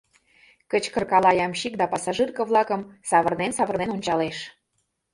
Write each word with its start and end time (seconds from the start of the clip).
—кычкыркала 0.71 1.31
ямщик 1.45 1.73
да 1.81 1.85
пассажирже-влакым 1.93 2.81
савырнен-савырнен 3.09 3.89
ончалеш. 3.95 4.37